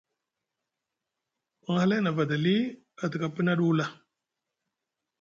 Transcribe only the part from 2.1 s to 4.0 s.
vada li, a tika pini a ɗuula.